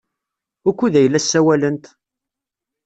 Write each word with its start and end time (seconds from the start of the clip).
Wukud 0.63 0.93
ay 0.99 1.07
la 1.09 1.19
ssawalent? 1.23 1.83